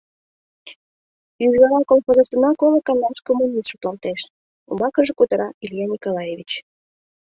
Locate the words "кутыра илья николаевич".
5.15-6.51